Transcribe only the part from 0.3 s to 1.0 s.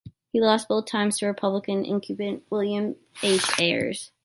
He lost both